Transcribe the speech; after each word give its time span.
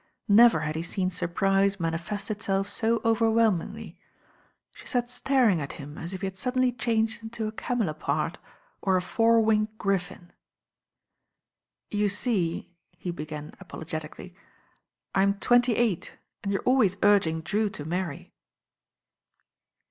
Never 0.27 0.61
had 0.61 0.75
he 0.75 0.81
seen 0.81 1.11
surprise 1.11 1.79
manifest 1.79 2.31
itself 2.31 2.67
so 2.67 3.01
overwhelmingly. 3.05 3.99
She 4.71 4.87
sat 4.87 5.11
staring 5.11 5.61
at 5.61 5.73
him 5.73 5.95
as 5.95 6.11
if 6.11 6.21
he 6.21 6.25
had 6.25 6.35
suddenly 6.37 6.71
changed 6.71 7.21
into 7.21 7.45
a 7.45 7.51
camelopard 7.51 8.39
or 8.81 8.97
a 8.97 9.01
four 9.03 9.41
winged 9.41 9.77
griffin. 9.77 10.31
^ 11.91 11.95
"You 11.95 12.09
see," 12.09 12.73
he 12.97 13.11
began 13.11 13.53
apologetically, 13.59 14.33
"I'm 15.13 15.35
twenty 15.35 15.75
eight 15.75 16.17
and 16.41 16.51
you 16.51 16.57
are 16.61 16.63
always 16.63 16.97
urging 17.03 17.41
Drew 17.41 17.69
to 17.69 17.85
marry." 17.85 18.33